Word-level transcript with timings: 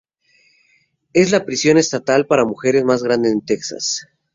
Es 1.13 1.29
la 1.29 1.45
prisión 1.45 1.77
estatal 1.77 2.25
para 2.25 2.43
mujeres 2.43 2.83
más 2.83 3.03
grande 3.03 3.29
en 3.29 3.45
Texas. 3.45 4.07